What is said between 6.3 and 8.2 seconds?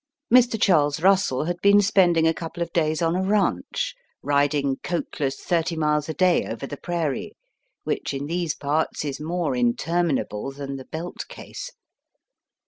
over the prairie, which